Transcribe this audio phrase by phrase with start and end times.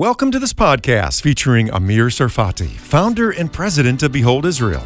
[0.00, 4.82] Welcome to this podcast featuring Amir Sarfati, founder and president of Behold Israel.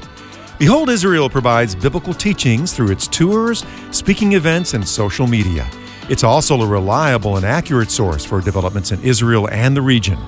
[0.59, 5.71] Behold Israel provides biblical teachings through its tours, speaking events, and social media.
[6.09, 10.19] It's also a reliable and accurate source for developments in Israel and the region.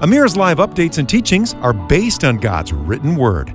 [0.00, 3.52] Amir's live updates and teachings are based on God's written word.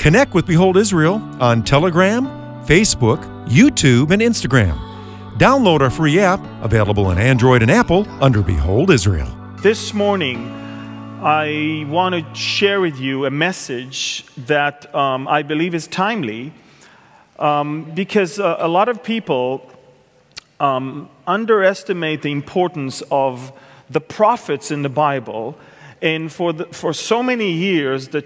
[0.00, 2.26] Connect with Behold Israel on Telegram,
[2.66, 4.76] Facebook, YouTube, and Instagram.
[5.38, 9.35] Download our free app, available on Android and Apple, under Behold Israel.
[9.62, 10.50] This morning,
[11.22, 16.52] I want to share with you a message that um, I believe is timely
[17.38, 19.68] um, because uh, a lot of people
[20.60, 23.50] um, underestimate the importance of
[23.88, 25.58] the prophets in the Bible.
[26.02, 28.24] And for, the, for so many years, the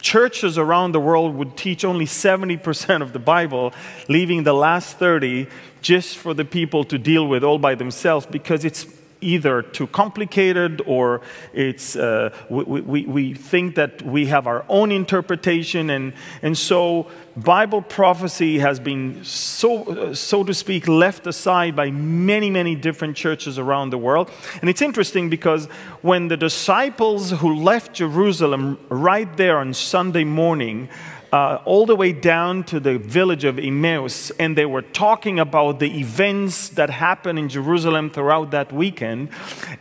[0.00, 3.72] churches around the world would teach only 70% of the Bible,
[4.08, 5.48] leaving the last 30
[5.82, 8.84] just for the people to deal with all by themselves because it's
[9.20, 11.20] either too complicated or
[11.52, 15.90] it's, uh, we, we, we think that we have our own interpretation.
[15.90, 16.12] And,
[16.42, 22.74] and so Bible prophecy has been, so, so to speak, left aside by many, many
[22.74, 24.30] different churches around the world.
[24.60, 25.66] And it's interesting because
[26.02, 30.88] when the disciples who left Jerusalem right there on Sunday morning,
[31.32, 35.78] uh, all the way down to the village of Emmaus, and they were talking about
[35.78, 39.28] the events that happened in Jerusalem throughout that weekend.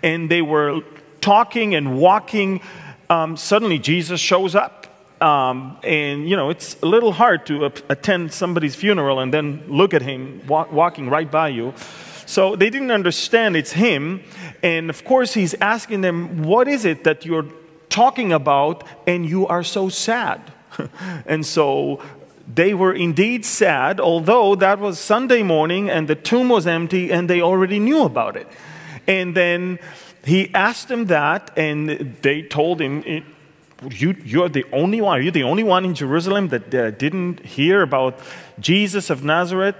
[0.04, 0.82] And they were
[1.22, 2.62] talking and walking.
[3.10, 4.86] Um, suddenly, Jesus shows up.
[5.22, 9.64] Um, and, you know, it's a little hard to uh, attend somebody's funeral and then
[9.68, 11.74] look at him wa- walking right by you.
[12.28, 14.22] So they didn't understand it's him.
[14.62, 17.48] And of course, he's asking them, What is it that you're
[17.90, 20.54] talking about and you are so sad?
[21.26, 22.02] and so
[22.54, 27.30] they were indeed sad, although that was Sunday morning and the tomb was empty and
[27.30, 28.48] they already knew about it.
[29.08, 29.80] And then
[30.24, 33.24] he asked them that, and they told him,
[33.92, 35.20] you, You're the only one.
[35.20, 38.20] Are you the only one in Jerusalem that uh, didn't hear about
[38.60, 39.76] Jesus of Nazareth,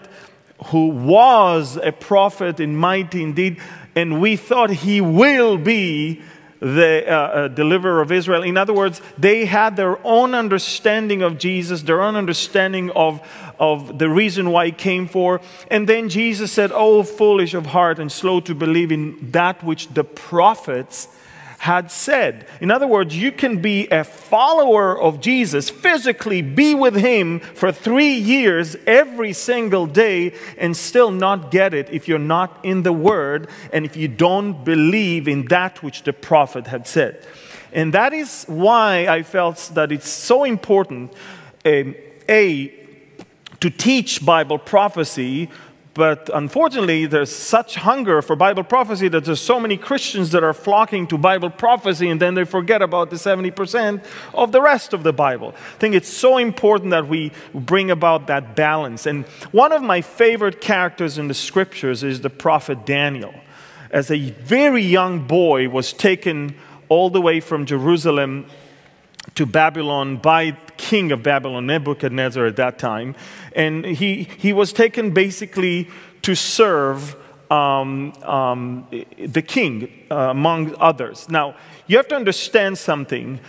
[0.68, 3.60] who was a prophet in mighty indeed,
[3.96, 6.22] and we thought he will be
[6.60, 8.44] the uh, uh, deliverer of Israel.
[8.44, 13.22] In other words, they had their own understanding of Jesus, their own understanding of,
[13.60, 15.42] of the reason why he came for.
[15.70, 19.88] And then Jesus said, Oh, foolish of heart and slow to believe in that which
[19.90, 21.08] the prophets
[21.60, 22.48] had said.
[22.62, 27.72] In other words, you can be a follower of Jesus, physically be with him for
[27.72, 32.94] three years every single day, and still not get it if you're not in the
[32.94, 37.26] Word and if you don't believe in that which the prophet had said.
[37.74, 41.12] And that is why I felt that it's so important,
[41.66, 41.96] um,
[42.30, 42.74] A,
[43.60, 45.50] to teach Bible prophecy
[45.98, 50.54] but unfortunately, there's such hunger for Bible prophecy that there's so many Christians that are
[50.54, 55.02] flocking to Bible prophecy and then they forget about the 70% of the rest of
[55.02, 55.56] the Bible.
[55.58, 59.08] I think it's so important that we bring about that balance.
[59.08, 63.34] And one of my favorite characters in the scriptures is the prophet Daniel.
[63.90, 66.56] As a very young boy was taken
[66.90, 68.46] all the way from Jerusalem
[69.36, 73.16] to Babylon by king of Babylon, Nebuchadnezzar, at that time.
[73.56, 75.90] And he, he was taken basically
[76.22, 77.16] to serve
[77.52, 78.88] um, um,
[79.18, 81.30] the king, uh, among others.
[81.30, 81.56] Now,
[81.88, 83.40] you have to understand something.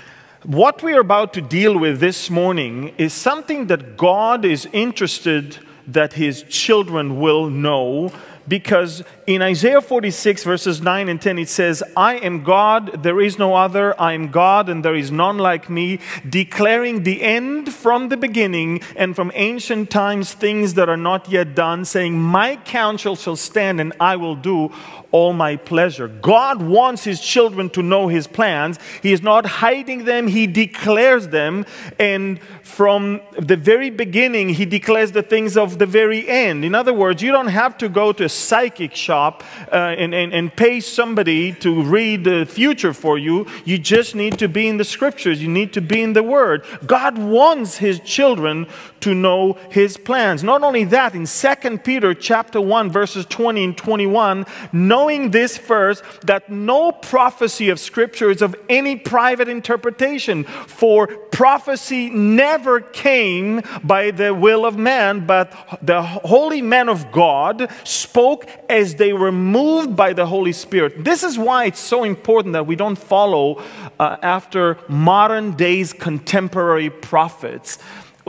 [0.45, 5.59] What we are about to deal with this morning is something that God is interested
[5.89, 8.13] that his children will know
[8.49, 13.39] because in Isaiah 46, verses 9 and 10, it says, I am God, there is
[13.39, 13.99] no other.
[14.01, 18.81] I am God, and there is none like me, declaring the end from the beginning
[18.97, 23.81] and from ancient times things that are not yet done, saying, My counsel shall stand,
[23.81, 24.73] and I will do
[25.11, 26.09] all my pleasure.
[26.09, 28.79] God wants his children to know his plans.
[29.03, 31.65] He is not hiding them, he declares them.
[31.99, 36.65] And from the very beginning, he declares the things of the very end.
[36.65, 40.33] In other words, you don't have to go to a psychic shop uh, and, and,
[40.33, 43.47] and pay somebody to read the future for you.
[43.65, 46.65] You just need to be in the scriptures, you need to be in the word.
[46.87, 48.67] God wants his children
[49.01, 50.43] to know his plans.
[50.43, 56.03] Not only that, in 2 Peter chapter 1 verses 20 and 21, knowing this first
[56.23, 64.11] that no prophecy of scripture is of any private interpretation, for prophecy never came by
[64.11, 65.53] the will of man, but
[65.83, 71.05] the holy men of God spoke as they were moved by the Holy Spirit.
[71.05, 73.63] This is why it's so important that we don't follow
[73.99, 77.79] uh, after modern days contemporary prophets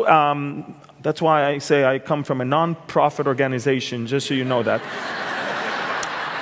[0.08, 4.64] um, that's why I say I come from a non-profit organization, just so you know
[4.64, 4.82] that.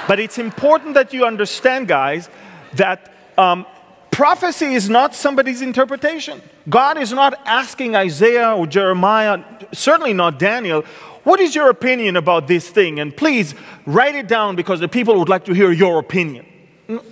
[0.07, 2.29] but it's important that you understand, guys,
[2.73, 3.65] that Um,
[4.09, 6.41] prophecy is not somebody's interpretation.
[6.67, 9.37] God is not asking Isaiah or Jeremiah,
[9.73, 10.81] certainly not Daniel,
[11.23, 12.99] what is your opinion about this thing?
[12.99, 13.53] And please
[13.85, 16.45] write it down because the people would like to hear your opinion.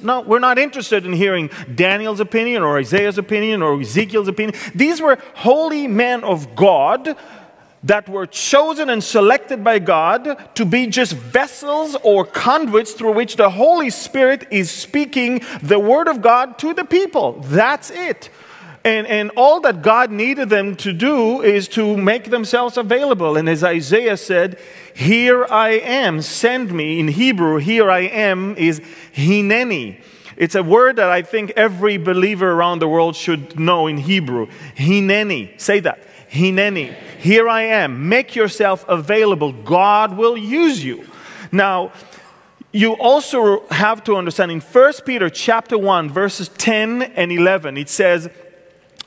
[0.02, 4.58] No, we're not interested in hearing Daniel's opinion or Isaiah's opinion or Ezekiel's opinion.
[4.74, 7.18] These were holy men of God
[7.84, 13.36] that were chosen and selected by God to be just vessels or conduits through which
[13.36, 17.34] the Holy Spirit is speaking the Word of God to the people.
[17.42, 18.30] That's it.
[18.84, 23.36] And, and all that God needed them to do is to make themselves available.
[23.36, 24.60] And as Isaiah said,
[24.96, 27.02] Here I am, send me.
[27.02, 28.80] In Hebrew, here I am is
[29.14, 30.02] hineni.
[30.38, 34.48] It's a word that I think every believer around the world should know in Hebrew.
[34.78, 35.60] Hineni.
[35.60, 36.00] Say that.
[36.30, 36.94] Hineni.
[37.20, 38.08] Here I am.
[38.08, 39.52] Make yourself available.
[39.52, 41.06] God will use you.
[41.52, 41.92] Now,
[42.72, 47.88] you also have to understand in 1 Peter chapter 1 verses 10 and 11 it
[47.88, 48.30] says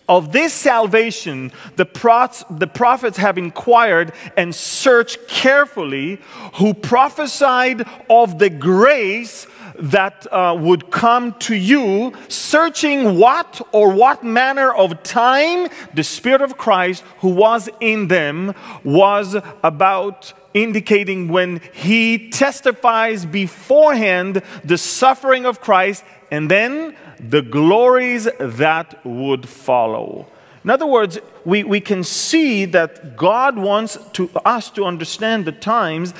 [0.08, 6.20] of this salvation the, prophets have inquired and searched carefully
[6.54, 9.46] who prophesied of the grace
[9.78, 16.42] that uh, would come to you, searching what or what manner of time the Spirit
[16.42, 25.46] of Christ who was in them was about indicating when he testifies beforehand the suffering
[25.46, 30.26] of Christ and then the glories that would follow.
[30.64, 35.52] In other words, we, we can see that God wants to, us to understand the
[35.52, 36.12] times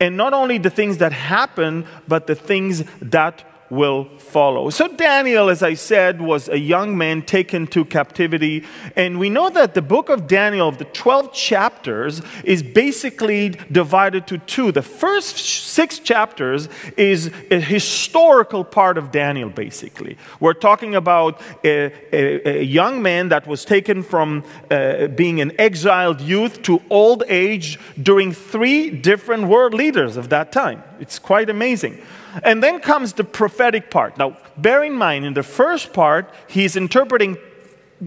[0.00, 4.68] and not only the things that happen, but the things that will follow.
[4.68, 8.64] So, Daniel, as I said, was a young man taken to captivity.
[8.96, 14.26] And we know that the book of Daniel, of the 12 chapters, is basically divided
[14.26, 14.72] to two.
[14.72, 20.18] The first six chapters is a historical part of Daniel, basically.
[20.38, 25.58] We're talking about a, a, a young man that was taken from uh, being an
[25.58, 30.82] exiled youth to old age during three different world leaders of that time.
[31.00, 32.02] It's quite amazing.
[32.42, 34.18] And then comes the prophetic part.
[34.18, 37.36] Now, bear in mind, in the first part, he's interpreting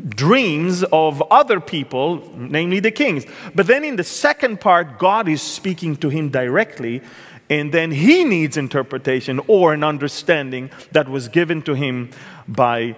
[0.09, 3.25] dreams of other people, namely the kings.
[3.53, 7.01] But then in the second part, God is speaking to him directly,
[7.49, 12.09] and then he needs interpretation or an understanding that was given to him
[12.47, 12.95] by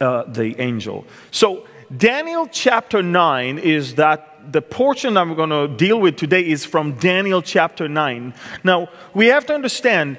[0.00, 1.06] uh, the angel.
[1.30, 6.64] So, Daniel chapter 9 is that the portion I'm going to deal with today is
[6.64, 8.32] from Daniel chapter 9.
[8.62, 10.18] Now, we have to understand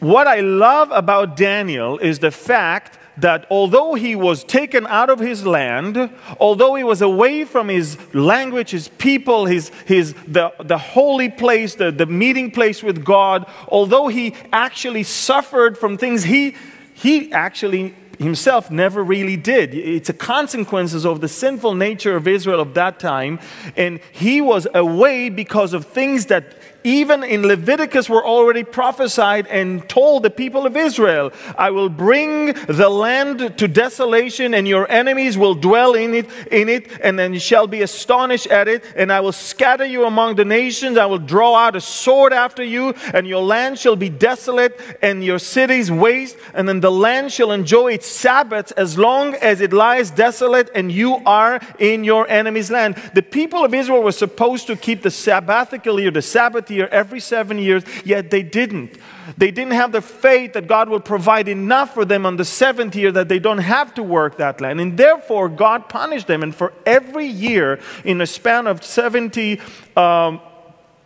[0.00, 5.18] what I love about Daniel is the fact that although he was taken out of
[5.18, 10.78] his land, although he was away from his language, his people, his, his, the, the
[10.78, 16.54] holy place, the, the meeting place with God, although he actually suffered from things he,
[16.94, 19.74] he actually himself never really did.
[19.74, 23.38] It's a consequences of the sinful nature of Israel of that time.
[23.76, 26.57] And he was away because of things that
[26.88, 32.54] even in Leviticus were already prophesied and told the people of Israel, I will bring
[32.66, 37.38] the land to desolation and your enemies will dwell in it, in it and then
[37.38, 40.96] shall be astonished at it and I will scatter you among the nations.
[40.96, 45.22] I will draw out a sword after you and your land shall be desolate and
[45.22, 49.74] your cities waste and then the land shall enjoy its Sabbaths as long as it
[49.74, 52.96] lies desolate and you are in your enemy's land.
[53.12, 57.18] The people of Israel were supposed to keep the sabbatical year, the Sabbath year every
[57.18, 58.98] seven years, yet they didn't.
[59.36, 62.94] They didn't have the faith that God will provide enough for them on the seventh
[62.94, 64.80] year that they don't have to work that land.
[64.80, 66.42] And therefore, God punished them.
[66.42, 69.60] And for every year, in a span of 70
[69.96, 70.40] um,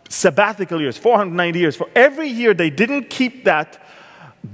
[0.07, 3.82] sabbatical years, 490 years, for every year they didn't keep that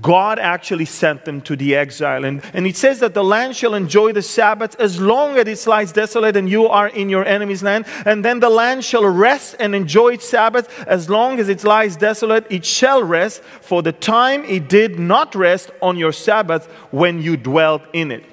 [0.01, 2.23] God actually sent them to the exile.
[2.23, 5.67] And, and it says that the land shall enjoy the Sabbath as long as it
[5.67, 7.85] lies desolate and you are in your enemy's land.
[8.05, 11.97] And then the land shall rest and enjoy its Sabbath as long as it lies
[11.97, 12.45] desolate.
[12.49, 17.35] It shall rest for the time it did not rest on your Sabbath when you
[17.35, 18.23] dwelt in it.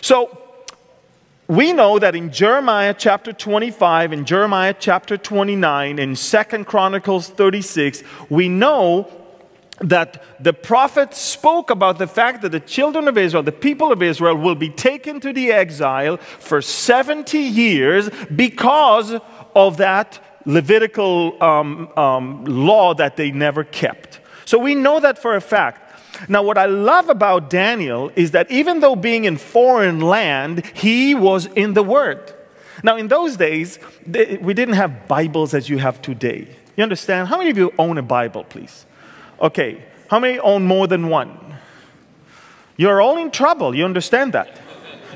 [0.00, 0.38] So,
[1.48, 8.02] we know that in Jeremiah chapter 25 in Jeremiah chapter 29 in Second Chronicles 36,
[8.30, 9.10] we know
[9.80, 14.02] that the prophet spoke about the fact that the children of Israel, the people of
[14.02, 19.14] Israel, will be taken to the exile for 70 years because
[19.54, 24.18] of that Levitical um, um, law that they never kept.
[24.44, 26.28] So we know that for a fact.
[26.28, 31.14] Now, what I love about Daniel is that even though being in foreign land, he
[31.14, 32.34] was in the Word.
[32.82, 36.48] Now, in those days, we didn't have Bibles as you have today.
[36.76, 37.28] You understand?
[37.28, 38.84] How many of you own a Bible, please?
[39.42, 41.42] Okay, how many own more than one?
[42.76, 43.74] you're all in trouble.
[43.74, 44.60] You understand that?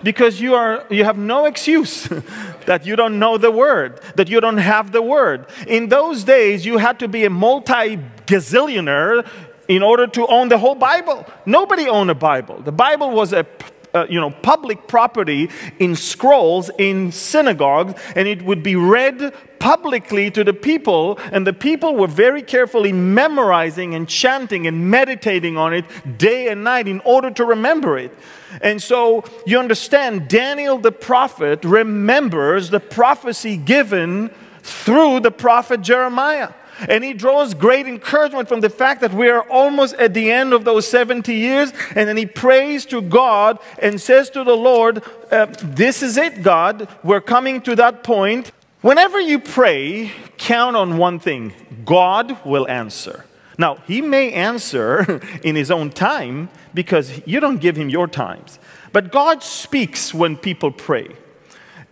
[0.02, 2.08] Because you, are, you have no excuse
[2.66, 5.46] that you don't know the word, that you don't have the word.
[5.66, 9.26] In those days, you had to be a multi gazillionaire
[9.68, 11.26] in order to own the whole Bible.
[11.44, 12.60] Nobody owned a Bible.
[12.60, 13.46] The Bible was a
[13.94, 20.30] uh, you know, public property in scrolls in synagogues, and it would be read publicly
[20.30, 25.74] to the people, and the people were very carefully memorizing and chanting and meditating on
[25.74, 25.84] it
[26.18, 28.16] day and night in order to remember it.
[28.62, 34.30] And so you understand, Daniel the prophet remembers the prophecy given
[34.62, 36.52] through the prophet Jeremiah.
[36.88, 40.52] And he draws great encouragement from the fact that we are almost at the end
[40.52, 41.72] of those 70 years.
[41.94, 46.42] And then he prays to God and says to the Lord, uh, This is it,
[46.42, 46.88] God.
[47.02, 48.52] We're coming to that point.
[48.86, 51.52] Whenever you pray, count on one thing
[51.84, 53.24] God will answer.
[53.58, 58.60] Now, he may answer in his own time because you don't give him your times.
[58.92, 61.08] But God speaks when people pray.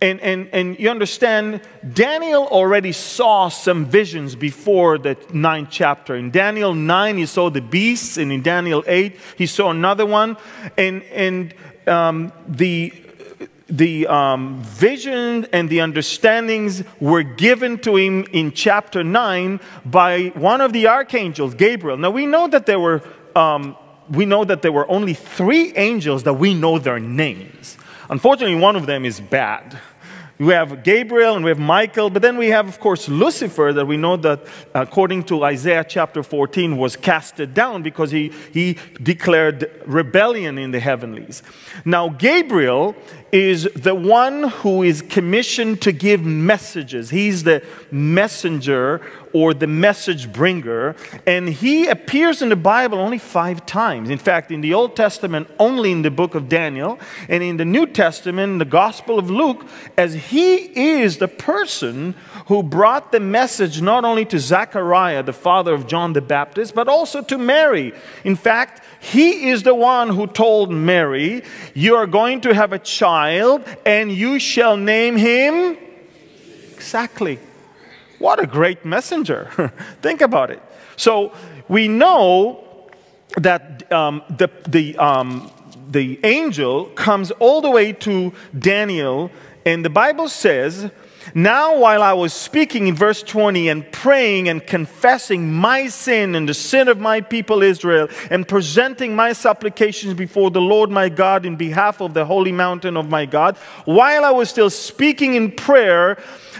[0.01, 1.59] And, and, and you understand,
[1.93, 6.15] Daniel already saw some visions before the ninth chapter.
[6.15, 10.37] In Daniel 9, he saw the beasts, and in Daniel 8, he saw another one.
[10.77, 11.53] And, and
[11.87, 12.93] um, the,
[13.67, 20.61] the um, vision and the understandings were given to him in chapter 9 by one
[20.61, 21.97] of the archangels, Gabriel.
[21.97, 23.01] Now, we know that there were.
[23.35, 23.75] Um,
[24.09, 27.75] we know that there were only three angels that we know their names.
[28.09, 29.79] Unfortunately, one of them is bad.
[30.37, 33.85] We have Gabriel and we have Michael, but then we have, of course, Lucifer, that
[33.85, 39.71] we know that, according to Isaiah chapter 14, was casted down because he, he declared
[39.85, 41.41] rebellion in the heavenlies.
[41.85, 42.95] Now, Gabriel
[43.31, 47.09] is the one who is commissioned to give messages.
[47.09, 49.01] He's the messenger
[49.33, 50.95] or the message bringer,
[51.27, 54.09] and he appears in the Bible only five times.
[54.09, 57.65] In fact, in the Old Testament, only in the book of Daniel, and in the
[57.65, 59.67] New Testament, the Gospel of Luke,
[59.97, 60.55] as he
[60.99, 62.15] is the person
[62.47, 66.87] who brought the message not only to Zechariah, the father of John the Baptist, but
[66.87, 67.91] also to Mary.
[68.23, 72.79] In fact, he is the one who told Mary, You are going to have a
[72.79, 73.14] child,
[73.85, 75.77] and you shall name him.
[76.73, 77.39] Exactly.
[78.19, 79.49] What a great messenger.
[80.01, 80.61] Think about it.
[80.97, 81.33] So
[81.67, 82.63] we know
[83.37, 85.51] that um, the, the, um,
[85.89, 89.31] the angel comes all the way to Daniel,
[89.65, 90.89] and the Bible says
[91.33, 96.47] now, while I was speaking in verse 20 and praying and confessing my sin and
[96.47, 101.45] the sin of my people Israel and presenting my supplications before the Lord my God
[101.45, 105.51] in behalf of the holy mountain of my God, while I was still speaking in
[105.51, 106.17] prayer,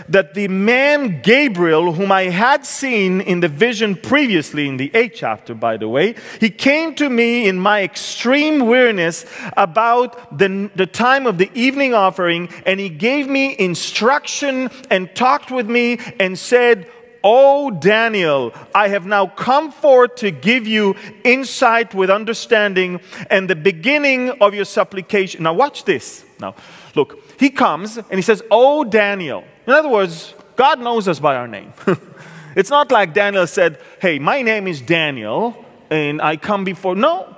[0.10, 5.16] that the man Gabriel, whom I had seen in the vision previously, in the eighth
[5.16, 10.86] chapter, by the way, he came to me in my extreme weariness about the, the
[10.86, 14.55] time of the evening offering, and he gave me instruction
[14.90, 16.88] and talked with me and said,
[17.28, 23.00] Oh, Daniel, I have now come forth to give you insight with understanding
[23.32, 25.42] and the beginning of your supplication.
[25.42, 26.24] Now, watch this.
[26.40, 26.54] Now,
[26.94, 29.44] look, he comes and he says, Oh, Daniel.
[29.66, 31.74] In other words, God knows us by our name.
[32.56, 36.96] it's not like Daniel said, Hey, my name is Daniel, and I come before.
[36.96, 37.36] No.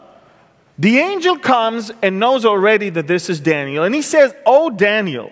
[0.78, 5.32] The angel comes and knows already that this is Daniel, and he says, Oh, Daniel,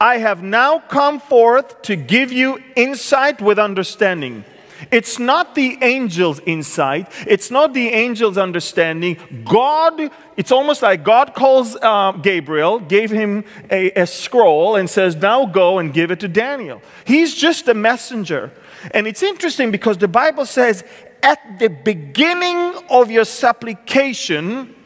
[0.00, 4.44] I have now come forth to give you insight with understanding.
[4.92, 9.16] It's not the angel's insight, it's not the angel's understanding.
[9.44, 15.16] God, it's almost like God calls uh, Gabriel, gave him a, a scroll, and says,
[15.16, 16.80] Now go and give it to Daniel.
[17.04, 18.52] He's just a messenger.
[18.92, 20.84] And it's interesting because the Bible says,
[21.24, 24.76] At the beginning of your supplication,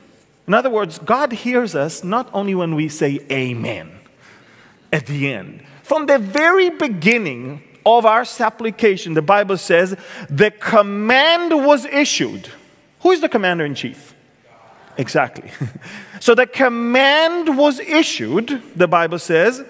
[0.46, 4.01] in other words, God hears us not only when we say Amen
[4.92, 5.64] at the end.
[5.82, 9.96] From the very beginning, of our supplication, the Bible says,
[10.28, 12.48] the command was issued.
[13.00, 14.14] Who is the commander in chief?
[14.96, 15.50] Exactly.
[16.20, 19.64] so the command was issued, the Bible says,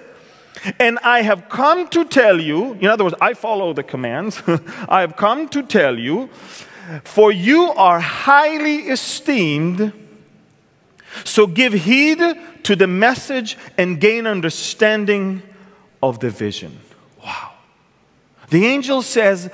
[0.79, 4.43] and I have come to tell you, in other words, I follow the commands.
[4.89, 6.29] I have come to tell you,
[7.05, 9.93] for you are highly esteemed.
[11.25, 12.21] So give heed
[12.65, 15.43] to the message and gain understanding
[16.03, 16.79] of the vision.
[17.25, 17.53] Wow.
[18.51, 19.51] The angel says,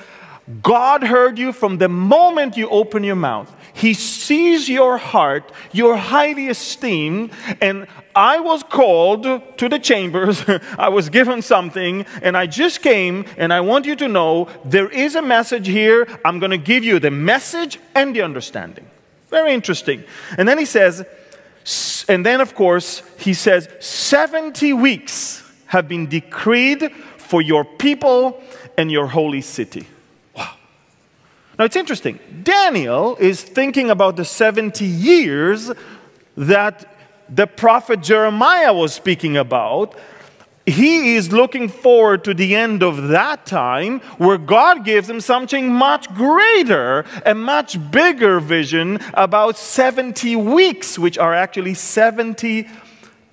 [0.63, 3.55] God heard you from the moment you open your mouth.
[3.73, 10.43] He sees your heart, you're highly esteemed, and I was called to the chambers.
[10.77, 14.89] I was given something, and I just came, and I want you to know there
[14.89, 16.07] is a message here.
[16.25, 18.87] I'm going to give you the message and the understanding.
[19.29, 20.03] Very interesting.
[20.37, 21.05] And then he says,
[22.07, 28.41] And then, of course, he says, 70 weeks have been decreed for your people
[28.77, 29.85] and your holy city.
[30.35, 30.53] Wow.
[31.57, 32.19] Now it's interesting.
[32.41, 35.71] Daniel is thinking about the 70 years
[36.35, 36.95] that
[37.29, 39.95] the prophet Jeremiah was speaking about
[40.69, 45.71] he is looking forward to the end of that time where God gives him something
[45.71, 52.67] much greater, a much bigger vision about 70 weeks, which are actually 70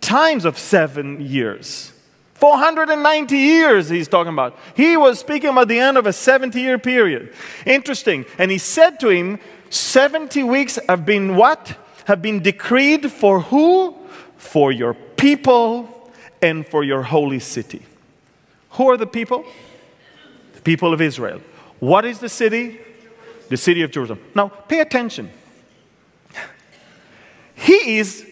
[0.00, 1.93] times of seven years.
[2.35, 4.59] 490 years he's talking about.
[4.75, 7.33] He was speaking about the end of a 70 year period.
[7.64, 8.26] Interesting.
[8.38, 9.38] And he said to him,
[9.71, 11.76] 70 weeks have been what?
[12.05, 13.97] Have been decreed for who?
[14.37, 15.96] For your people
[16.43, 17.83] and for your holy city.
[18.71, 19.45] Who are the people?
[20.55, 21.40] The people of Israel.
[21.81, 22.81] What is the city?
[23.49, 24.21] The city of Jerusalem.
[24.35, 25.31] Now, pay attention.
[27.55, 28.26] He is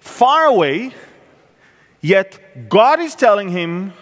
[0.00, 0.92] far away,
[2.00, 3.92] yet God is telling him,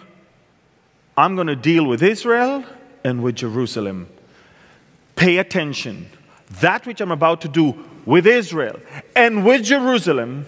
[1.15, 2.65] I'm going to deal with Israel
[3.03, 4.07] and with Jerusalem.
[5.15, 6.09] Pay attention.
[6.61, 8.79] That which I'm about to do with Israel
[9.15, 10.45] and with Jerusalem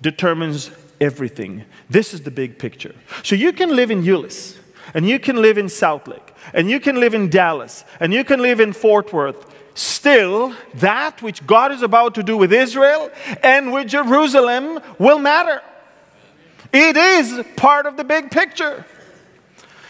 [0.00, 1.64] determines everything.
[1.90, 2.94] This is the big picture.
[3.22, 4.56] So you can live in Euless,
[4.94, 8.40] and you can live in Southlake, and you can live in Dallas, and you can
[8.40, 9.54] live in Fort Worth.
[9.74, 13.10] Still, that which God is about to do with Israel
[13.42, 15.60] and with Jerusalem will matter.
[16.72, 18.86] It is part of the big picture.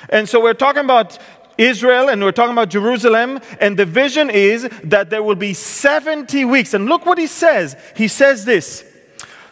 [0.08, 1.18] And so we're talking about
[1.58, 6.44] Israel and we're talking about Jerusalem, and the vision is that there will be 70
[6.44, 6.74] weeks.
[6.74, 7.76] And look what he says.
[7.94, 8.84] He says this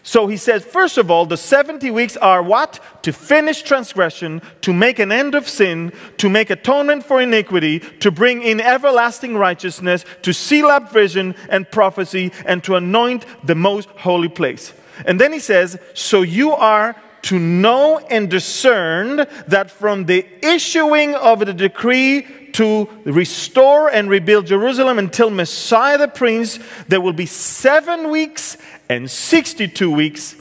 [0.06, 2.78] so he says, first of all, the 70 weeks are what?
[3.04, 8.10] To finish transgression, to make an end of sin, to make atonement for iniquity, to
[8.10, 13.88] bring in everlasting righteousness, to seal up vision and prophecy, and to anoint the most
[13.88, 14.74] holy place.
[15.06, 21.14] And then he says, So you are to know and discern that from the issuing
[21.14, 27.26] of the decree to restore and rebuild Jerusalem until Messiah the Prince, there will be
[27.26, 28.56] seven weeks
[28.88, 30.36] and 62 weeks,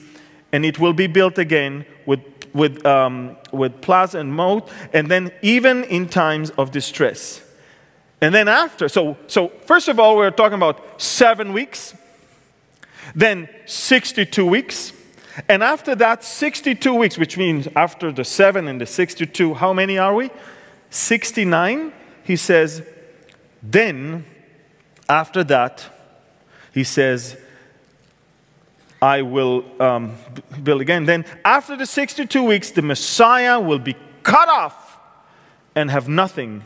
[0.52, 2.21] and it will be built again with,
[2.54, 7.41] with, um, with plaza and moat, and then even in times of distress.
[8.21, 11.95] And then after, so, so first of all, we're talking about seven weeks,
[13.15, 14.93] then 62 weeks,
[15.49, 19.97] and after that 62 weeks, which means after the seven and the 62, how many
[19.97, 20.30] are we?
[20.91, 21.91] 69
[22.24, 22.82] he says,
[23.62, 24.26] then
[25.08, 25.86] after that,
[26.74, 27.38] he says,
[29.02, 30.16] I will um,
[30.64, 31.06] build again.
[31.06, 34.98] Then after the 62 weeks, the Messiah will be cut off
[35.76, 36.64] and have nothing.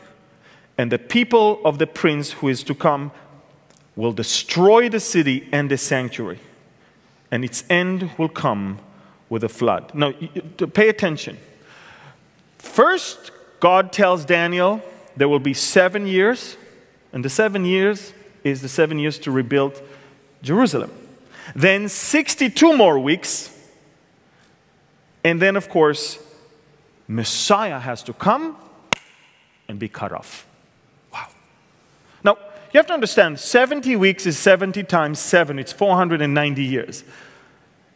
[0.77, 3.11] And the people of the prince who is to come
[3.95, 6.39] will destroy the city and the sanctuary.
[7.31, 8.79] And its end will come
[9.29, 9.91] with a flood.
[9.93, 10.13] Now,
[10.73, 11.37] pay attention.
[12.59, 14.81] First, God tells Daniel,
[15.17, 16.57] there will be seven years,
[17.11, 19.81] and the seven years is the seven years to rebuild
[20.43, 20.91] Jerusalem.
[21.55, 23.53] Then 62 more weeks,
[25.23, 26.19] and then, of course,
[27.07, 28.55] Messiah has to come
[29.67, 30.45] and be cut off.
[31.11, 31.27] Wow.
[32.23, 32.37] Now,
[32.71, 37.03] you have to understand 70 weeks is 70 times 7, it's 490 years.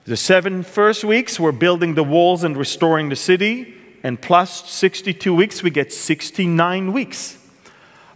[0.06, 5.34] The seven first weeks, we're building the walls and restoring the city and plus 62
[5.34, 7.38] weeks, we get 69 weeks.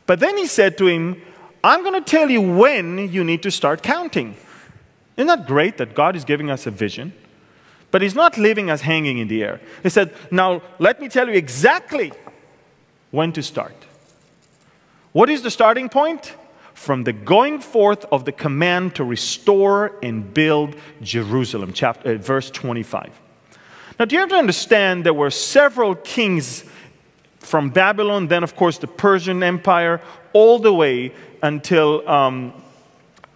[0.05, 1.21] But then he said to him,
[1.63, 4.35] I'm going to tell you when you need to start counting.
[5.17, 7.13] Isn't that great that God is giving us a vision?
[7.91, 9.61] But he's not leaving us hanging in the air.
[9.81, 12.11] He said, Now let me tell you exactly
[13.11, 13.75] when to start.
[15.13, 16.35] What is the starting point?
[16.73, 22.51] From the going forth of the command to restore and build Jerusalem, chapter, uh, verse
[22.51, 23.11] 25.
[23.97, 26.65] Now, do you have to understand there were several kings
[27.39, 30.01] from Babylon, then, of course, the Persian Empire,
[30.33, 32.53] all the way until um,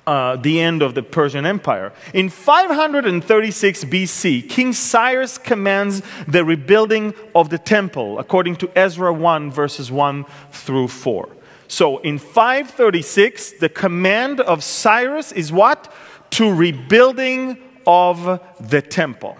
[0.07, 1.93] uh, the end of the Persian Empire.
[2.13, 9.51] In 536 BC, King Cyrus commands the rebuilding of the temple, according to Ezra 1,
[9.51, 11.29] verses 1 through 4.
[11.67, 15.93] So in 536, the command of Cyrus is what?
[16.31, 19.37] To rebuilding of the temple.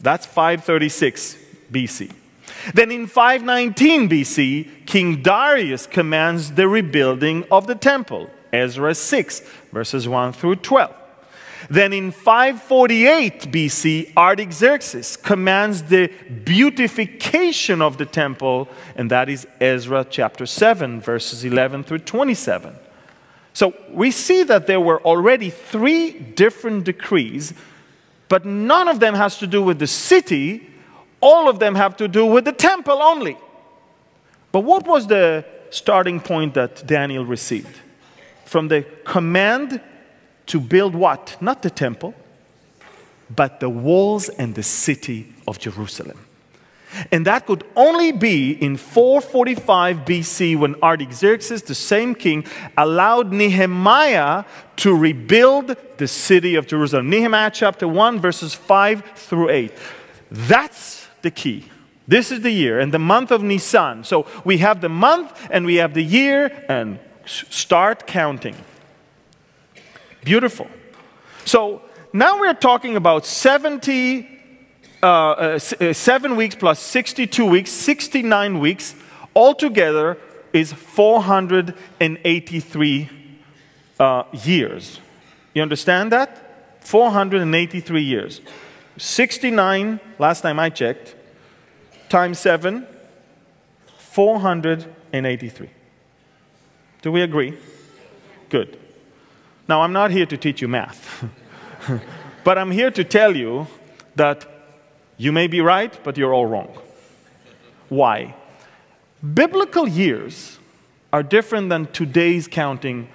[0.00, 1.36] That's 536
[1.70, 2.12] BC.
[2.74, 8.30] Then in 519 BC, King Darius commands the rebuilding of the temple.
[8.52, 9.40] Ezra 6,
[9.72, 10.94] verses 1 through 12.
[11.68, 16.08] Then in 548 BC, Artaxerxes commands the
[16.44, 22.74] beautification of the temple, and that is Ezra chapter 7, verses 11 through 27.
[23.52, 27.52] So we see that there were already three different decrees
[28.30, 30.70] But none of them has to do with the city,
[31.20, 33.36] all of them have to do with the temple only.
[34.52, 37.80] But what was the starting point that Daniel received?
[38.44, 39.80] From the command
[40.46, 41.36] to build what?
[41.40, 42.14] Not the temple,
[43.34, 46.18] but the walls and the city of Jerusalem.
[47.12, 52.44] And that could only be in 445 BC when Artaxerxes, the same king,
[52.76, 54.44] allowed Nehemiah
[54.76, 57.10] to rebuild the city of Jerusalem.
[57.10, 59.72] Nehemiah chapter 1, verses 5 through 8.
[60.30, 61.66] That's the key.
[62.08, 64.02] This is the year and the month of Nisan.
[64.04, 68.56] So we have the month and we have the year and start counting.
[70.24, 70.68] Beautiful.
[71.44, 74.39] So now we're talking about 70,
[75.02, 78.94] uh, uh, uh, seven weeks plus 62 weeks, 69 weeks.
[79.34, 80.18] Altogether
[80.52, 83.10] is 483
[83.98, 85.00] uh, years.
[85.54, 86.84] You understand that?
[86.84, 88.40] 483 years.
[88.96, 91.14] 69, last time I checked,
[92.08, 92.84] times 7,
[93.96, 95.70] 483.
[97.02, 97.56] Do we agree?
[98.48, 98.76] Good.
[99.68, 101.24] Now, I'm not here to teach you math,
[102.44, 103.68] but I'm here to tell you
[104.16, 104.49] that
[105.20, 106.74] you may be right, but you're all wrong.
[107.90, 108.34] Why?
[109.34, 110.58] Biblical years
[111.12, 113.06] are different than today's counting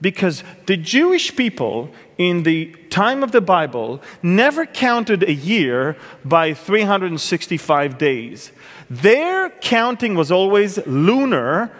[0.00, 6.54] because the Jewish people in the time of the Bible never counted a year by
[6.54, 8.52] 365 days.
[8.88, 11.72] Their counting was always lunar,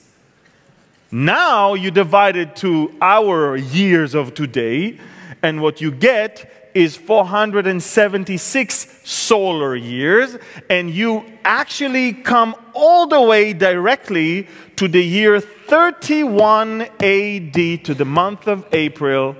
[1.12, 4.98] Now you divide it to our years of today,
[5.42, 10.38] and what you get is 476 solar years,
[10.70, 17.54] and you actually come all the way directly to the year 31 AD,
[17.86, 19.38] to the month of April,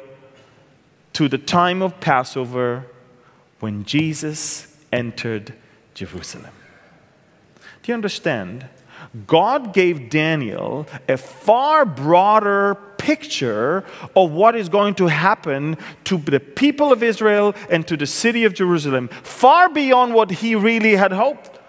[1.12, 2.86] to the time of Passover
[3.60, 5.54] when Jesus entered
[5.94, 6.54] Jerusalem.
[7.84, 8.66] Do you understand?
[9.28, 13.84] God gave Daniel a far broader picture
[14.16, 18.46] of what is going to happen to the people of Israel and to the city
[18.46, 21.60] of Jerusalem, far beyond what he really had hoped.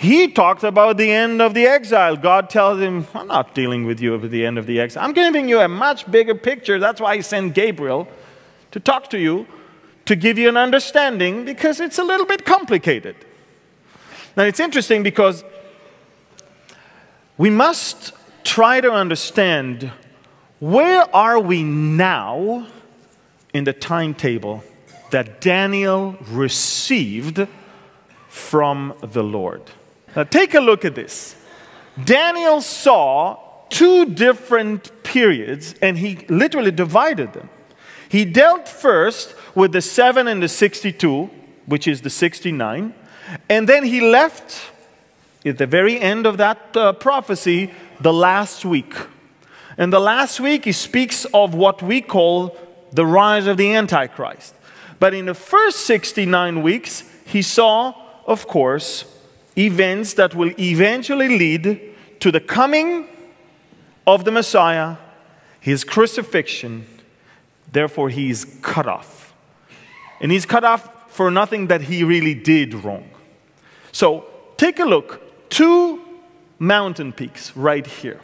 [0.00, 2.16] He talked about the end of the exile.
[2.16, 5.04] God tells him, I'm not dealing with you at the end of the exile.
[5.04, 6.78] I'm giving you a much bigger picture.
[6.78, 8.08] That's why I sent Gabriel
[8.70, 9.46] to talk to you
[10.06, 13.14] to give you an understanding because it's a little bit complicated.
[14.38, 15.44] Now, it's interesting because
[17.36, 19.92] we must try to understand
[20.60, 22.66] where are we now
[23.52, 24.64] in the timetable
[25.10, 27.46] that Daniel received
[28.30, 29.70] from the Lord.
[30.14, 31.36] Now, take a look at this.
[32.04, 37.48] Daniel saw two different periods and he literally divided them.
[38.08, 41.30] He dealt first with the 7 and the 62,
[41.66, 42.92] which is the 69,
[43.48, 44.60] and then he left
[45.44, 48.94] at the very end of that uh, prophecy the last week.
[49.78, 52.56] And the last week, he speaks of what we call
[52.92, 54.54] the rise of the Antichrist.
[54.98, 57.94] But in the first 69 weeks, he saw,
[58.26, 59.04] of course,
[59.66, 63.08] events that will eventually lead to the coming
[64.06, 64.96] of the Messiah,
[65.60, 66.86] his crucifixion,
[67.72, 69.34] Therefore, he is cut off.
[70.20, 73.08] And he's cut off for nothing that he really did wrong.
[73.92, 75.50] So take a look.
[75.50, 76.00] Two
[76.58, 78.20] mountain peaks right here.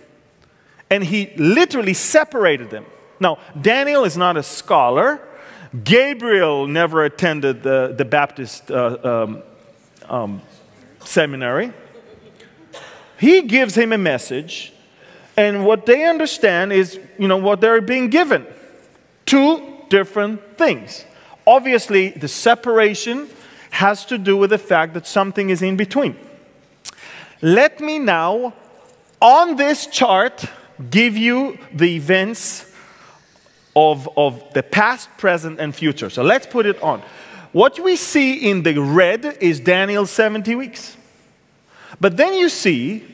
[0.91, 2.87] And he literally separated them.
[3.19, 5.21] Now, Daniel is not a scholar.
[5.85, 9.43] Gabriel never attended the, the Baptist uh, um,
[10.09, 10.43] um,
[11.07, 11.73] seminary.
[13.19, 14.73] He gives him a message,
[15.37, 18.47] and what they understand is, you know, what they're being given
[19.27, 21.05] two different things.
[21.47, 23.29] Obviously, the separation
[23.71, 26.17] has to do with the fact that something is in between.
[27.43, 28.55] Let me now,
[29.21, 30.45] on this chart,
[30.91, 32.73] give you the events
[33.75, 36.09] of, of the past, present, and future.
[36.09, 37.03] So let's put it on.
[37.53, 40.97] What we see in the red is Daniel's 70 weeks.
[42.01, 43.05] But then you see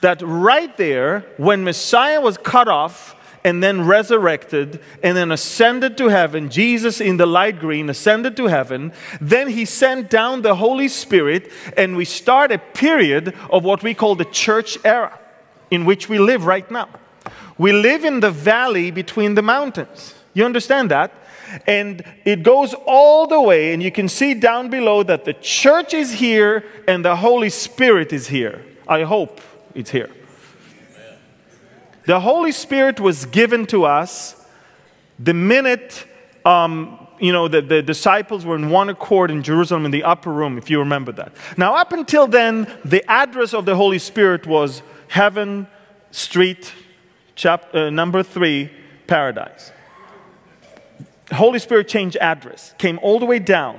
[0.00, 6.08] that right there, when Messiah was cut off, and then resurrected and then ascended to
[6.08, 6.50] heaven.
[6.50, 8.92] Jesus in the light green ascended to heaven.
[9.20, 13.94] Then he sent down the Holy Spirit, and we start a period of what we
[13.94, 15.18] call the church era
[15.70, 16.88] in which we live right now.
[17.58, 20.14] We live in the valley between the mountains.
[20.34, 21.12] You understand that?
[21.66, 25.94] And it goes all the way, and you can see down below that the church
[25.94, 28.64] is here and the Holy Spirit is here.
[28.86, 29.40] I hope
[29.74, 30.10] it's here.
[32.06, 34.36] The Holy Spirit was given to us
[35.18, 36.06] the minute
[36.44, 40.32] um, you know, the, the disciples were in one accord in Jerusalem in the upper
[40.32, 41.32] room, if you remember that.
[41.56, 45.66] Now, up until then, the address of the Holy Spirit was Heaven
[46.10, 46.72] Street,
[47.34, 48.70] chapter, uh, number three,
[49.06, 49.70] paradise.
[51.32, 53.78] Holy Spirit changed address, came all the way down.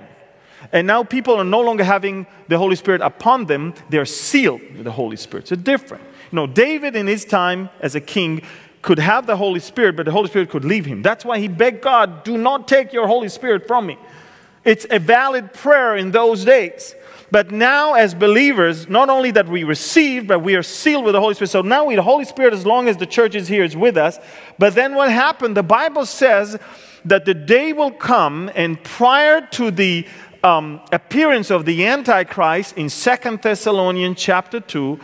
[0.71, 4.83] And now people are no longer having the Holy Spirit upon them, they're sealed with
[4.83, 5.47] the Holy Spirit.
[5.47, 6.03] So different.
[6.31, 8.43] You know, David in his time as a king
[8.81, 11.01] could have the Holy Spirit, but the Holy Spirit could leave him.
[11.01, 13.97] That's why he begged God, do not take your Holy Spirit from me.
[14.63, 16.95] It's a valid prayer in those days.
[17.31, 21.21] But now, as believers, not only that we receive, but we are sealed with the
[21.21, 21.49] Holy Spirit.
[21.49, 23.95] So now we, the Holy Spirit, as long as the church is here, is with
[23.95, 24.19] us.
[24.59, 25.55] But then what happened?
[25.55, 26.59] The Bible says
[27.05, 30.07] that the day will come, and prior to the
[30.43, 34.99] um, appearance of the Antichrist in Second Thessalonians chapter 2,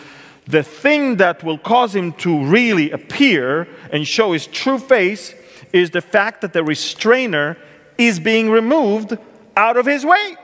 [0.46, 5.34] the thing that will cause him to really appear and show his true face
[5.74, 7.58] is the fact that the restrainer
[7.98, 9.18] is being removed
[9.56, 10.38] out of his way.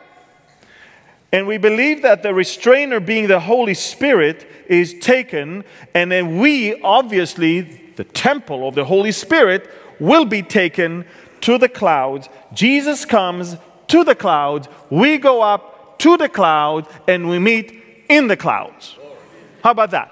[1.31, 5.63] And we believe that the restrainer, being the Holy Spirit, is taken,
[5.95, 7.61] and then we, obviously,
[7.95, 11.05] the temple of the Holy Spirit, will be taken
[11.43, 12.29] to the clouds.
[12.53, 18.27] Jesus comes to the clouds, we go up to the clouds, and we meet in
[18.27, 18.97] the clouds.
[19.63, 20.11] How about that?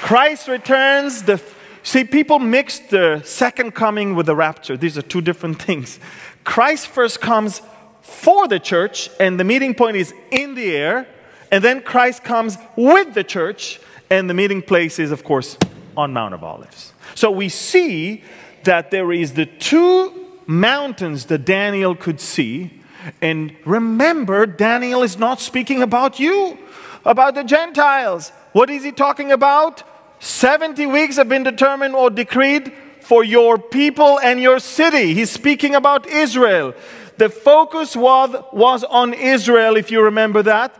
[0.00, 1.22] Christ returns.
[1.24, 1.40] The,
[1.82, 4.76] see, people mix the second coming with the rapture.
[4.76, 6.00] These are two different things.
[6.44, 7.60] Christ first comes
[8.00, 11.06] for the church, and the meeting point is in the air.
[11.52, 15.58] And then Christ comes with the church, and the meeting place is, of course,
[15.96, 16.92] on Mount of Olives.
[17.14, 18.22] So we see
[18.64, 22.78] that there is the two mountains that Daniel could see
[23.20, 26.58] and remember, Daniel is not speaking about you,
[27.04, 28.32] about the Gentiles.
[28.52, 29.82] What is he talking about?
[30.20, 35.14] 70 weeks have been determined or decreed for your people and your city.
[35.14, 36.74] He's speaking about Israel.
[37.16, 40.74] The focus was, was on Israel, if you remember that.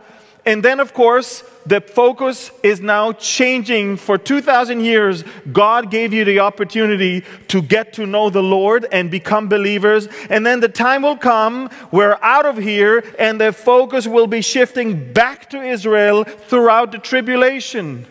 [0.45, 3.97] And then, of course, the focus is now changing.
[3.97, 9.11] For 2,000 years, God gave you the opportunity to get to know the Lord and
[9.11, 10.07] become believers.
[10.29, 14.41] And then the time will come, we're out of here, and the focus will be
[14.41, 18.05] shifting back to Israel throughout the tribulation.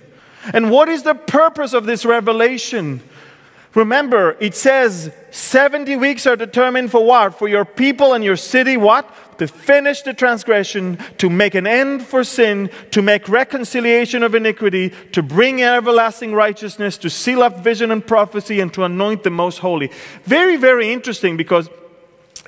[0.53, 3.01] And what is the purpose of this revelation?
[3.75, 7.39] Remember, it says 70 weeks are determined for what?
[7.39, 9.39] For your people and your city, what?
[9.39, 14.93] To finish the transgression, to make an end for sin, to make reconciliation of iniquity,
[15.13, 19.59] to bring everlasting righteousness, to seal up vision and prophecy, and to anoint the most
[19.59, 19.93] holy.
[20.25, 21.69] Very, very interesting because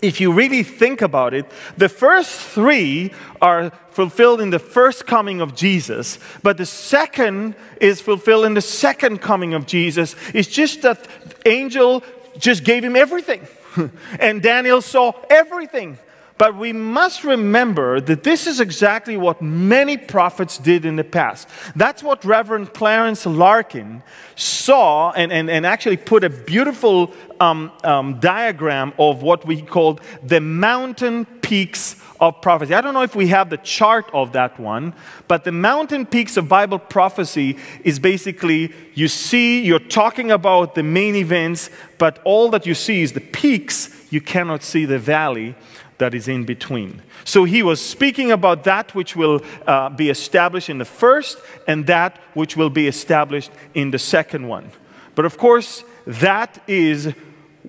[0.02, 5.40] if you really think about it, the first three are fulfilled in the first coming
[5.40, 10.14] of Jesus, but the second is fulfilled in the second coming of Jesus.
[10.32, 11.06] It's just that
[11.44, 12.02] angel
[12.38, 13.46] just gave him everything,
[14.20, 15.98] and Daniel saw everything.
[16.40, 21.46] But we must remember that this is exactly what many prophets did in the past.
[21.76, 24.02] That's what Reverend Clarence Larkin
[24.36, 30.00] saw and, and, and actually put a beautiful um, um, diagram of what we called
[30.22, 32.72] the mountain peaks of prophecy.
[32.72, 34.94] I don't know if we have the chart of that one,
[35.28, 40.82] but the mountain peaks of Bible prophecy is basically you see, you're talking about the
[40.82, 45.54] main events, but all that you see is the peaks, you cannot see the valley
[46.00, 47.02] that is in between.
[47.24, 51.86] So he was speaking about that which will uh, be established in the first and
[51.86, 54.72] that which will be established in the second one.
[55.14, 57.12] But of course, that is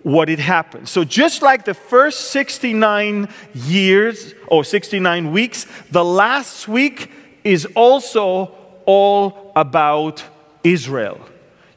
[0.03, 0.89] what it happened.
[0.89, 7.11] So just like the first 69 years or 69 weeks, the last week
[7.43, 10.23] is also all about
[10.63, 11.19] Israel.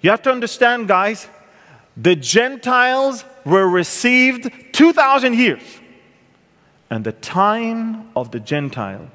[0.00, 1.28] You have to understand, guys,
[1.96, 5.62] the Gentiles were received 2,000 years
[6.94, 9.10] and the time of the Gentile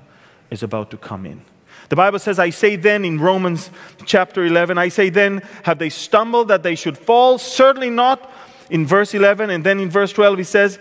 [0.52, 1.40] is about to come in.
[1.88, 3.72] The Bible says, I say then in Romans
[4.06, 7.38] chapter 11, I say then, have they stumbled that they should fall?
[7.38, 8.30] Certainly not.
[8.70, 10.78] In verse 11, and then in verse 12, he says,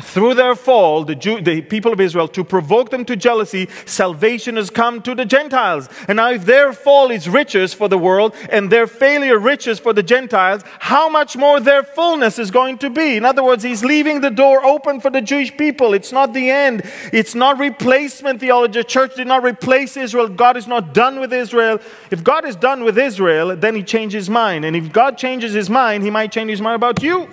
[0.00, 4.56] through their fall, the, Jew, the people of Israel, to provoke them to jealousy, salvation
[4.56, 5.88] has come to the Gentiles.
[6.06, 9.92] And now, if their fall is riches for the world and their failure riches for
[9.92, 13.16] the Gentiles, how much more their fullness is going to be?
[13.16, 15.94] In other words, he's leaving the door open for the Jewish people.
[15.94, 16.82] It's not the end,
[17.12, 18.80] it's not replacement theology.
[18.80, 20.28] The church did not replace Israel.
[20.28, 21.80] God is not done with Israel.
[22.10, 24.64] If God is done with Israel, then he changes his mind.
[24.64, 27.28] And if God changes his mind, he might change his mind about you.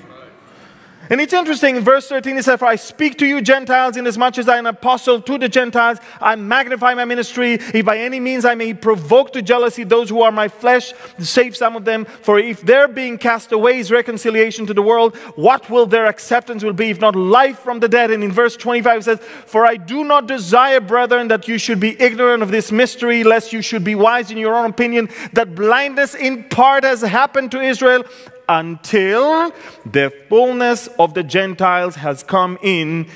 [1.09, 4.37] And it's interesting, in verse 13, he said, For I speak to you, Gentiles, inasmuch
[4.37, 7.53] as I am an apostle to the Gentiles, I magnify my ministry.
[7.53, 11.55] If by any means I may provoke to jealousy those who are my flesh, save
[11.55, 12.05] some of them.
[12.05, 16.63] For if their being cast away is reconciliation to the world, what will their acceptance
[16.63, 18.09] will be, if not life from the dead?
[18.09, 21.79] And in verse 25 it says, For I do not desire, brethren, that you should
[21.79, 25.53] be ignorant of this mystery, lest you should be wise in your own opinion, that
[25.53, 28.03] blindness in part has happened to Israel
[28.47, 29.51] until
[29.85, 33.07] the fullness of the Gentiles has come in,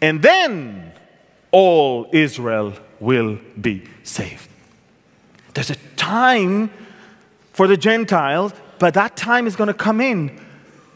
[0.00, 0.92] and then
[1.50, 4.48] all Israel will be saved.
[5.54, 6.70] There's a time
[7.52, 10.40] for the Gentiles, but that time is going to come in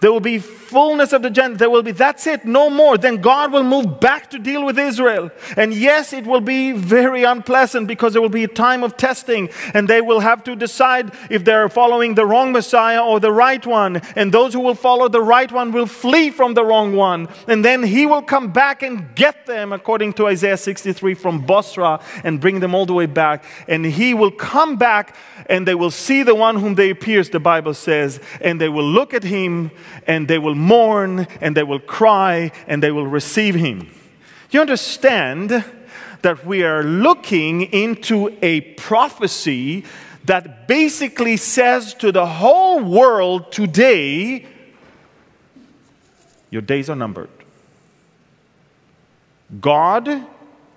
[0.02, 0.40] there will be
[0.72, 1.58] fullness of the Gentiles.
[1.58, 2.96] There will be, that's it, no more.
[2.98, 5.30] Then God will move back to deal with Israel.
[5.56, 9.50] And yes, it will be very unpleasant because there will be a time of testing
[9.74, 13.64] and they will have to decide if they're following the wrong Messiah or the right
[13.66, 14.00] one.
[14.16, 17.28] And those who will follow the right one will flee from the wrong one.
[17.46, 22.00] And then he will come back and get them, according to Isaiah 63, from Bozrah
[22.24, 23.44] and bring them all the way back.
[23.68, 25.14] And he will come back
[25.46, 28.84] and they will see the one whom they pierced, the Bible says, and they will
[28.84, 29.70] look at him
[30.06, 33.90] and they will mourn and they will cry and they will receive him.
[34.50, 35.64] You understand
[36.22, 39.84] that we are looking into a prophecy
[40.24, 44.46] that basically says to the whole world today,
[46.50, 47.30] your days are numbered.
[49.60, 50.26] God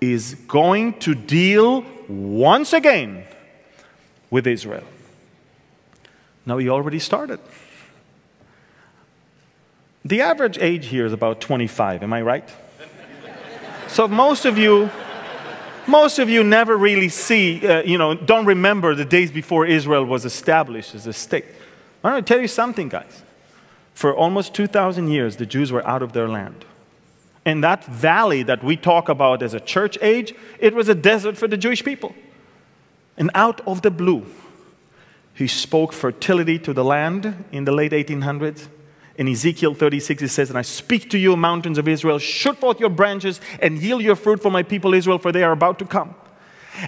[0.00, 3.24] is going to deal once again
[4.30, 4.84] with Israel.
[6.44, 7.40] Now, he already started.
[10.06, 12.48] The average age here is about 25, am I right?
[13.88, 14.88] so most of you,
[15.88, 20.04] most of you never really see, uh, you know, don't remember the days before Israel
[20.04, 21.46] was established as a state.
[22.04, 23.24] I want to tell you something, guys.
[23.94, 26.64] For almost 2,000 years, the Jews were out of their land.
[27.44, 31.36] And that valley that we talk about as a church age, it was a desert
[31.36, 32.14] for the Jewish people.
[33.16, 34.26] And out of the blue,
[35.34, 38.68] he spoke fertility to the land in the late 1800s.
[39.18, 42.78] In Ezekiel 36, it says, And I speak to you, mountains of Israel, shoot forth
[42.78, 45.86] your branches and yield your fruit for my people Israel, for they are about to
[45.86, 46.14] come.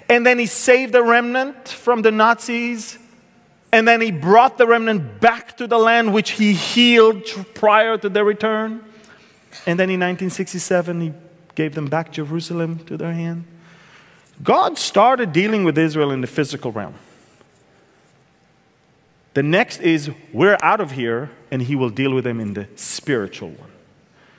[0.07, 2.99] And then he saved the remnant from the Nazis.
[3.71, 7.23] And then he brought the remnant back to the land which he healed
[7.55, 8.83] prior to their return.
[9.65, 11.13] And then in 1967, he
[11.55, 13.45] gave them back Jerusalem to their hand.
[14.43, 16.93] God started dealing with Israel in the physical realm.
[19.33, 22.67] The next is, we're out of here, and he will deal with them in the
[22.75, 23.71] spiritual one.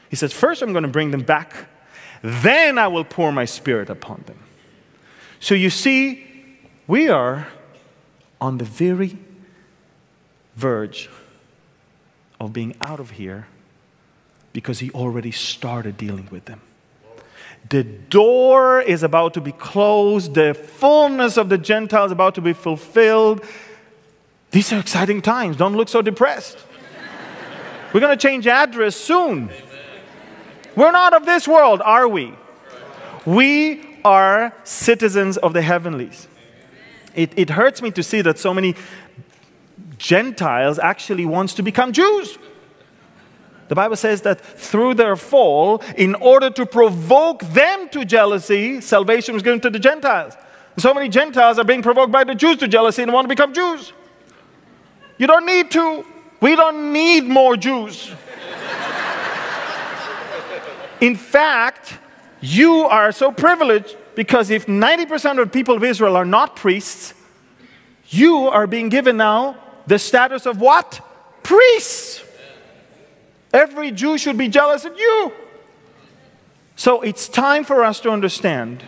[0.08, 1.68] He says, First, I'm going to bring them back,
[2.22, 4.38] then I will pour my spirit upon them.
[5.38, 6.26] So you see,
[6.86, 7.48] we are
[8.40, 9.16] on the very
[10.56, 11.08] verge
[12.40, 13.46] of being out of here
[14.52, 16.60] because he already started dealing with them.
[17.68, 22.52] The door is about to be closed, the fullness of the Gentiles about to be
[22.52, 23.44] fulfilled.
[24.50, 25.56] These are exciting times.
[25.56, 26.58] Don't look so depressed.
[27.92, 29.50] We're going to change address soon.
[30.76, 32.34] We're not of this world, are we?
[33.26, 36.28] We are citizens of the heavenlies.
[37.14, 38.76] It, it hurts me to see that so many
[39.98, 42.38] Gentiles actually wants to become Jews.
[43.68, 49.34] The Bible says that through their fall, in order to provoke them to jealousy, salvation
[49.34, 50.34] was given to the Gentiles.
[50.76, 53.52] so many Gentiles are being provoked by the Jews to jealousy and want to become
[53.52, 53.92] Jews.
[55.20, 56.06] You don't need to.
[56.40, 58.10] We don't need more Jews.
[60.98, 61.98] In fact,
[62.40, 67.12] you are so privileged because if 90% of the people of Israel are not priests,
[68.08, 71.06] you are being given now the status of what?
[71.42, 72.24] Priests.
[73.52, 75.34] Every Jew should be jealous of you.
[76.76, 78.84] So it's time for us to understand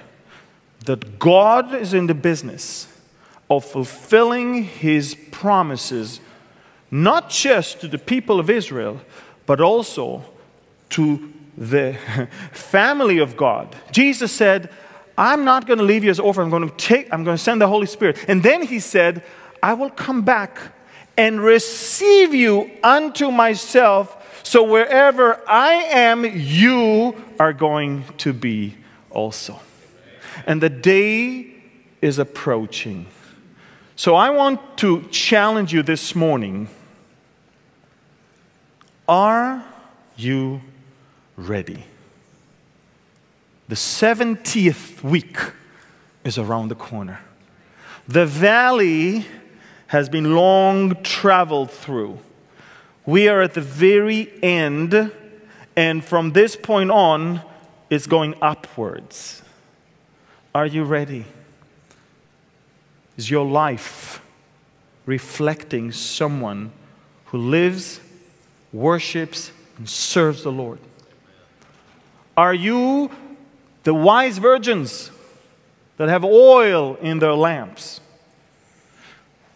[0.87, 2.87] that God is in the business
[3.57, 6.21] of fulfilling his promises,
[6.91, 9.01] not just to the people of Israel,
[9.47, 10.25] but also
[10.91, 11.95] to the
[12.53, 13.75] family of God.
[13.91, 14.71] Jesus said,
[15.19, 16.45] I'm not going to leave you as orphans.
[16.45, 18.25] I'm going to take, I'm going to send the Holy Spirit.
[18.29, 19.23] And then he said,
[19.63, 20.59] I will come back
[21.17, 28.77] and receive you unto myself So wherever I am, you are going to be
[29.11, 29.61] also.
[30.47, 31.53] And the day
[32.01, 33.07] is approaching.
[34.03, 36.69] So I want to challenge you this morning.
[39.07, 39.65] Are
[40.17, 40.61] you
[41.37, 41.85] ready?
[43.69, 45.37] The 70th week
[46.25, 47.21] is around the corner.
[48.09, 49.25] The valley
[49.87, 52.19] has been long traveled through.
[53.07, 55.13] We are at the very end,
[55.77, 57.41] and from this point on,
[57.89, 59.43] it's going upwards.
[60.53, 61.25] Are you ready?
[63.17, 64.23] Is your life
[65.07, 66.73] reflecting someone
[67.27, 68.01] who lives,
[68.73, 70.79] worships, and serves the Lord?
[72.37, 73.11] Are you
[73.83, 75.11] the wise virgins
[75.97, 78.01] that have oil in their lamps?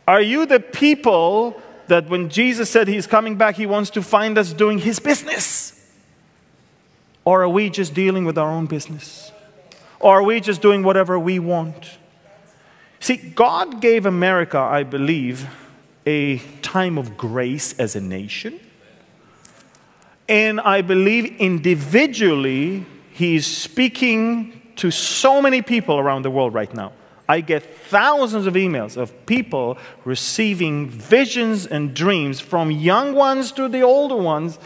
[0.06, 4.36] Are you the people that when Jesus said he's coming back, he wants to find
[4.38, 5.72] us doing his business?
[7.24, 9.32] Or are we just dealing with our own business?
[9.98, 11.98] Or are we just doing whatever we want?
[13.00, 15.48] See, God gave America, I believe,
[16.06, 18.60] a time of grace as a nation.
[20.28, 26.92] And I believe individually, He's speaking to so many people around the world right now.
[27.28, 33.68] I get thousands of emails of people receiving visions and dreams from young ones to
[33.68, 34.58] the older ones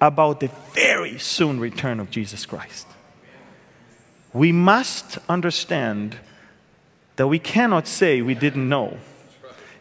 [0.00, 2.86] about the very soon return of Jesus Christ.
[4.32, 6.16] We must understand
[7.16, 8.98] that we cannot say we didn't know.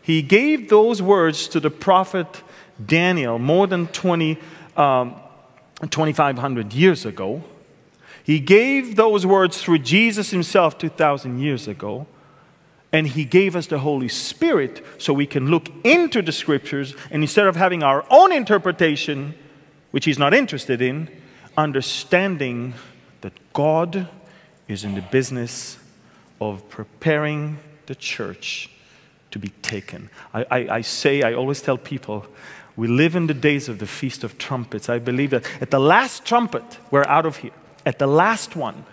[0.01, 2.43] He gave those words to the prophet
[2.83, 4.37] Daniel more than 20,
[4.75, 5.15] um,
[5.81, 7.43] 2,500 years ago.
[8.23, 12.07] He gave those words through Jesus himself 2,000 years ago.
[12.91, 17.23] And he gave us the Holy Spirit so we can look into the scriptures and
[17.23, 19.33] instead of having our own interpretation,
[19.91, 21.09] which he's not interested in,
[21.57, 22.75] understanding
[23.21, 24.07] that God
[24.67, 25.77] is in the business
[26.51, 28.69] of preparing the church
[29.31, 30.09] to be taken.
[30.33, 32.25] I, I, I, say, I always tell people,
[32.75, 34.89] we live in the days of the Feast of Trumpets.
[34.89, 37.51] I believe that at the last trumpet, we're out of here.
[37.85, 38.85] At the last one,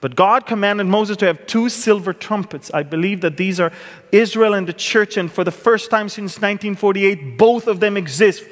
[0.00, 2.70] but God commanded Moses to have two silver trumpets.
[2.74, 3.72] I believe that these are
[4.12, 8.44] Israel and the church, and for the first time since 1948, both of them exist.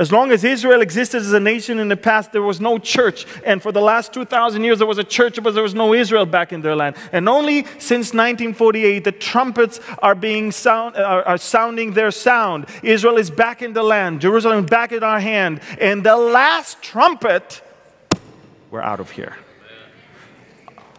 [0.00, 3.26] As long as Israel existed as a nation in the past, there was no church.
[3.44, 6.24] And for the last 2,000 years, there was a church, but there was no Israel
[6.24, 6.96] back in their land.
[7.12, 12.64] And only since 1948, the trumpets are, being sound, are, are sounding their sound.
[12.82, 15.60] Israel is back in the land, Jerusalem back in our hand.
[15.78, 17.60] And the last trumpet,
[18.70, 19.36] we're out of here.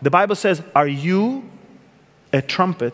[0.03, 1.49] The Bible says, Are you
[2.31, 2.93] a trumpet?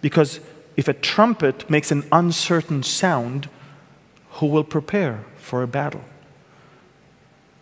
[0.00, 0.40] Because
[0.76, 3.48] if a trumpet makes an uncertain sound,
[4.38, 6.02] who will prepare for a battle?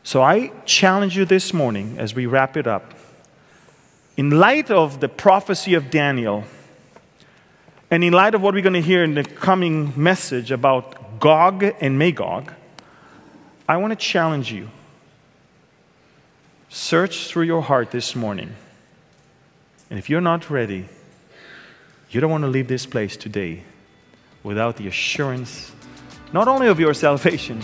[0.02, 2.94] So I challenge you this morning as we wrap it up.
[4.16, 6.44] In light of the prophecy of Daniel,
[7.90, 11.64] and in light of what we're going to hear in the coming message about Gog
[11.80, 12.52] and Magog,
[13.68, 14.68] I want to challenge you.
[16.68, 18.54] Search through your heart this morning
[19.88, 20.86] and if you're not ready,
[22.10, 23.62] you don't want to leave this place today
[24.42, 25.70] without the assurance
[26.32, 27.60] not only of your salvation,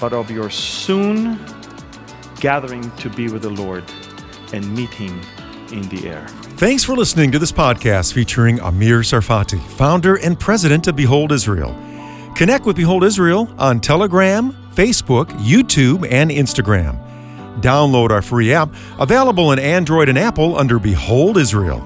[0.00, 1.38] but of your soon
[2.40, 3.84] gathering to be with the Lord
[4.52, 5.20] and meet Him
[5.72, 6.26] in the air.
[6.56, 11.74] Thanks for listening to this podcast featuring Amir Tsarfati, founder and president of Behold Israel.
[12.36, 16.98] Connect with Behold Israel on Telegram, Facebook, YouTube, and Instagram.
[17.60, 21.80] Download our free app, available in Android and Apple under Behold Israel.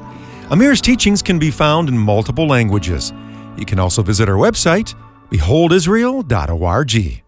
[0.50, 3.12] Amir's teachings can be found in multiple languages.
[3.56, 4.94] You can also visit our website,
[5.30, 7.25] beholdisrael.org.